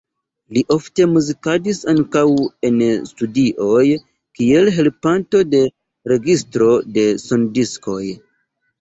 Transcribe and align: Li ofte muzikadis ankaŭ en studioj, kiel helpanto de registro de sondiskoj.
Li 0.55 0.61
ofte 0.75 1.05
muzikadis 1.11 1.81
ankaŭ 1.93 2.23
en 2.71 2.81
studioj, 3.11 3.85
kiel 4.41 4.75
helpanto 4.81 5.45
de 5.55 5.65
registro 6.17 6.75
de 6.99 7.09
sondiskoj. 7.31 8.05